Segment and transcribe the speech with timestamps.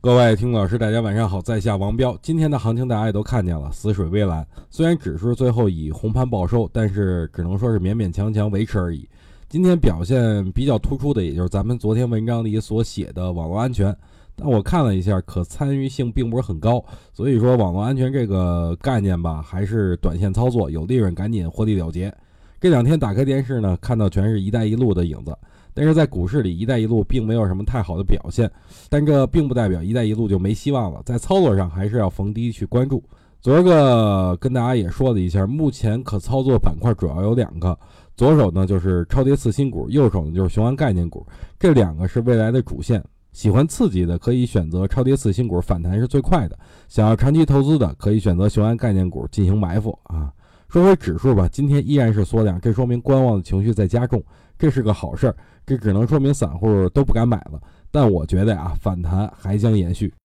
[0.00, 2.16] 各位听老师，大家晚上好，在下王彪。
[2.22, 4.46] 今天的行情大家也都看见了，死水微澜。
[4.70, 9.08] 虽然指数最后以红盘报收，但是只能说是勉勉强强维持而已。
[9.48, 13.94] 今天表现比较突出的，也就是咱们昨天文章里所写的网络安全。
[14.36, 22.14] 但我看了一下，可参与性并不是很高，所以说网络安全这个概念吧，还是短线操作，有利润赶紧获利了结。
[22.60, 25.36] 这两天打开电视呢，看到全是一带一路的影子。
[25.74, 28.50] 但是在股市里，一带一路并没有什么太好的表现，
[28.88, 31.00] 但这并不代表一带一路就没希望了。
[31.04, 33.00] 在操作上，还是要逢低去关注。
[33.40, 37.78] 昨儿个跟大家也说了一下，目前可操作板块主要有两个，
[38.16, 41.24] 左手呢就是超跌次新股，右手呢就是雄安概念股，
[41.60, 43.00] 这两个是未来的主线。
[43.32, 46.58] 喜欢刺激的可以选择超跌次新股，反弹是最快的。
[46.88, 50.32] 想要长期投资的可以选择雄安概念股进行埋伏啊。
[50.68, 54.22] 说回指数吧，今天依然是缩量，这说明观望的情绪在加重，
[54.58, 55.34] 这是个好事儿。
[55.64, 57.58] 这只能说明散户都不敢买了，
[57.90, 60.12] 但我觉得啊，反弹还将延续。